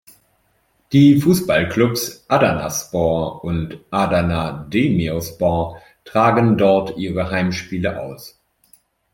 Die 0.93 1.21
Fußballklubs 1.21 2.25
Adanaspor 2.27 3.43
und 3.43 3.77
Adana 3.91 4.65
Demirspor 4.67 5.79
tragen 6.05 6.57
dort 6.57 6.97
ihre 6.97 7.29
Heimspiele 7.29 8.01
aus. 8.01 8.41